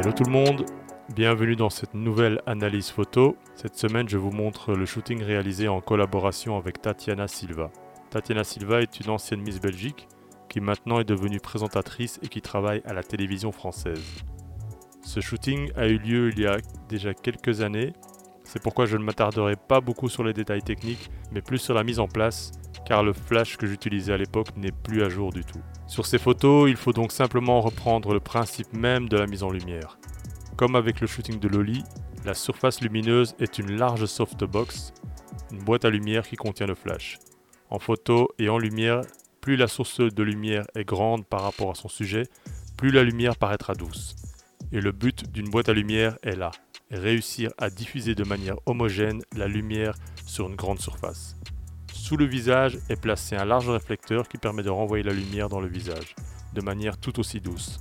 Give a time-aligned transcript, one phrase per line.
[0.00, 0.64] tout le monde,
[1.14, 3.36] bienvenue dans cette nouvelle analyse photo.
[3.56, 7.70] Cette semaine, je vous montre le shooting réalisé en collaboration avec Tatiana Silva.
[8.08, 10.08] Tatiana Silva est une ancienne Miss Belgique
[10.48, 14.02] qui maintenant est devenue présentatrice et qui travaille à la télévision française.
[15.02, 17.92] Ce shooting a eu lieu il y a déjà quelques années,
[18.44, 21.84] c'est pourquoi je ne m'attarderai pas beaucoup sur les détails techniques, mais plus sur la
[21.84, 22.52] mise en place,
[22.88, 25.60] car le flash que j'utilisais à l'époque n'est plus à jour du tout.
[25.86, 29.50] Sur ces photos, il faut donc simplement reprendre le principe même de la mise en
[29.50, 29.98] lumière.
[30.56, 31.84] Comme avec le shooting de Loli,
[32.24, 34.94] la surface lumineuse est une large softbox,
[35.52, 37.18] une boîte à lumière qui contient le flash.
[37.68, 39.02] En photo et en lumière,
[39.42, 42.22] plus la source de lumière est grande par rapport à son sujet,
[42.78, 44.16] plus la lumière paraîtra douce.
[44.72, 46.52] Et le but d'une boîte à lumière est là,
[46.90, 49.94] réussir à diffuser de manière homogène la lumière
[50.24, 51.36] sur une grande surface.
[52.08, 55.60] Sous le visage est placé un large réflecteur qui permet de renvoyer la lumière dans
[55.60, 56.14] le visage,
[56.54, 57.80] de manière tout aussi douce.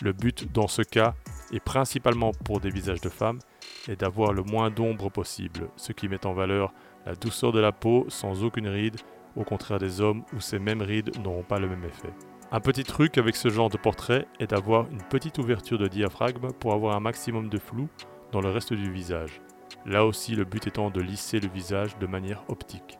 [0.00, 1.16] Le but dans ce cas,
[1.50, 3.40] et principalement pour des visages de femmes,
[3.88, 6.72] est d'avoir le moins d'ombre possible, ce qui met en valeur
[7.04, 9.00] la douceur de la peau sans aucune ride,
[9.34, 12.14] au contraire des hommes où ces mêmes rides n'auront pas le même effet.
[12.52, 16.52] Un petit truc avec ce genre de portrait est d'avoir une petite ouverture de diaphragme
[16.60, 17.88] pour avoir un maximum de flou
[18.30, 19.40] dans le reste du visage.
[19.84, 22.98] Là aussi le but étant de lisser le visage de manière optique.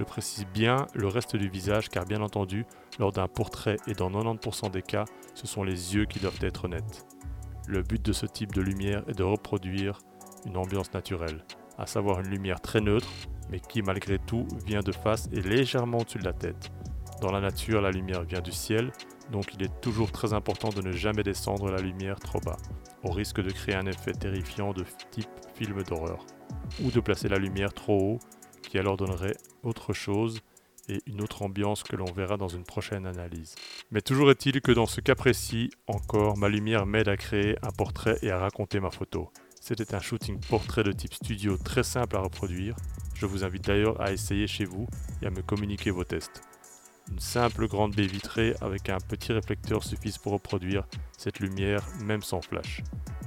[0.00, 2.64] Je précise bien le reste du visage car bien entendu,
[2.98, 6.68] lors d'un portrait et dans 90% des cas, ce sont les yeux qui doivent être
[6.68, 7.04] nets.
[7.68, 9.98] Le but de ce type de lumière est de reproduire
[10.46, 11.44] une ambiance naturelle,
[11.76, 13.10] à savoir une lumière très neutre,
[13.50, 16.70] mais qui malgré tout vient de face et légèrement au-dessus de la tête.
[17.20, 18.92] Dans la nature, la lumière vient du ciel,
[19.30, 22.56] donc il est toujours très important de ne jamais descendre la lumière trop bas,
[23.04, 26.24] au risque de créer un effet terrifiant de type film d'horreur,
[26.82, 28.18] ou de placer la lumière trop haut
[28.70, 30.42] qui alors donnerait autre chose
[30.88, 33.56] et une autre ambiance que l'on verra dans une prochaine analyse.
[33.90, 37.72] Mais toujours est-il que dans ce cas précis, encore, ma lumière m'aide à créer un
[37.72, 39.30] portrait et à raconter ma photo.
[39.60, 42.76] C'était un shooting portrait de type studio très simple à reproduire.
[43.14, 44.86] Je vous invite d'ailleurs à essayer chez vous
[45.20, 46.40] et à me communiquer vos tests.
[47.10, 50.86] Une simple grande baie vitrée avec un petit réflecteur suffit pour reproduire
[51.18, 52.82] cette lumière même sans flash.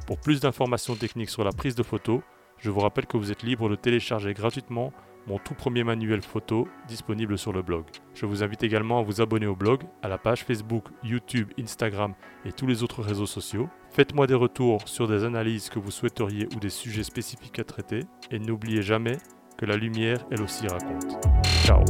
[0.08, 2.24] Pour plus d'informations techniques sur la prise de photo,
[2.60, 4.94] je vous rappelle que vous êtes libre de télécharger gratuitement
[5.28, 7.86] mon tout premier manuel photo disponible sur le blog.
[8.14, 12.14] Je vous invite également à vous abonner au blog, à la page Facebook, YouTube, Instagram
[12.46, 13.70] et tous les autres réseaux sociaux.
[13.92, 18.02] Faites-moi des retours sur des analyses que vous souhaiteriez ou des sujets spécifiques à traiter
[18.32, 19.18] et n'oubliez jamais
[19.58, 21.24] que la lumière elle aussi raconte.
[21.64, 21.84] Ciao